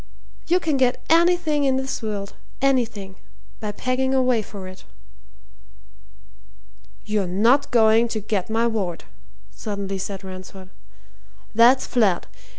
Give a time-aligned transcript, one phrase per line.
[0.47, 3.17] You can get anything in this world anything!
[3.59, 4.83] by pegging away for it."
[7.05, 9.03] "You're not going to get my ward,"
[9.51, 10.71] suddenly said Ransford.
[11.53, 12.25] "That's flat!